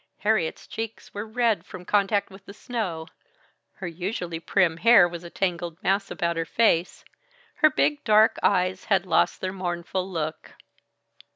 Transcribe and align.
Harriet's 0.21 0.65
cheeks 0.65 1.13
were 1.13 1.27
red 1.27 1.63
from 1.63 1.85
contact 1.85 2.31
with 2.31 2.43
the 2.47 2.55
snow, 2.55 3.05
her 3.73 3.85
usually 3.85 4.39
prim 4.39 4.77
hair 4.77 5.07
was 5.07 5.23
a 5.23 5.29
tangled 5.29 5.77
mass 5.83 6.09
about 6.09 6.37
her 6.37 6.43
face, 6.43 7.05
her 7.57 7.69
big 7.69 8.03
dark 8.03 8.39
eyes 8.41 8.85
had 8.85 9.05
lost 9.05 9.41
their 9.41 9.53
mournful 9.53 10.09
look. 10.09 10.55